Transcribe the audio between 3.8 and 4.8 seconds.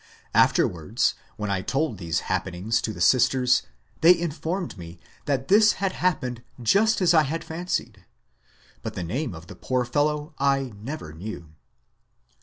they informed